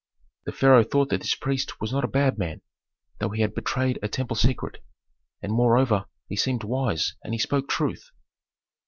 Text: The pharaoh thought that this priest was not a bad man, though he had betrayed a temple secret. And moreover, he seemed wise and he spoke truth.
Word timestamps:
The 0.45 0.51
pharaoh 0.51 0.83
thought 0.83 1.09
that 1.09 1.21
this 1.21 1.35
priest 1.35 1.79
was 1.79 1.91
not 1.93 2.03
a 2.03 2.07
bad 2.07 2.39
man, 2.39 2.61
though 3.19 3.29
he 3.29 3.43
had 3.43 3.53
betrayed 3.53 3.99
a 4.01 4.07
temple 4.07 4.35
secret. 4.35 4.83
And 5.43 5.53
moreover, 5.53 6.05
he 6.27 6.35
seemed 6.35 6.63
wise 6.63 7.13
and 7.23 7.35
he 7.35 7.39
spoke 7.39 7.69
truth. 7.69 8.09